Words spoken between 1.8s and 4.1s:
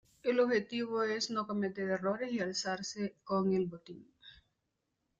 errores y alzarse con el botín.